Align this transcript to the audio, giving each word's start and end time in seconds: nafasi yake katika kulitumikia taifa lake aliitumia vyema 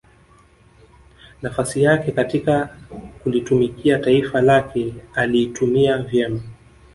nafasi 1.41 1.83
yake 1.83 2.11
katika 2.11 2.69
kulitumikia 3.23 3.99
taifa 3.99 4.41
lake 4.41 4.93
aliitumia 5.13 5.97
vyema 5.97 6.41